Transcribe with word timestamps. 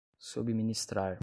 subministrar 0.17 1.19